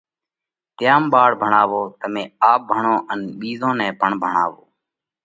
[0.77, 4.61] تيام ٻاۯ ڀڻاوو۔ تمي آپ ڀڻو ان ٻِيزون نئہ پڻ ڀڻاوو۔